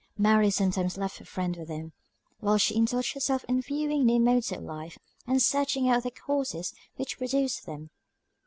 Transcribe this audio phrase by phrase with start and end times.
[0.17, 1.93] Mary sometimes left her friend with them;
[2.39, 6.73] while she indulged herself in viewing new modes of life, and searching out the causes
[6.95, 7.91] which produced them.